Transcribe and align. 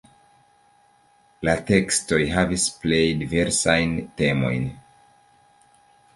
La 1.47 1.53
tekstoj 1.67 2.19
havis 2.37 2.65
plej 2.81 3.03
diversajn 3.21 3.95
temojn. 4.23 4.67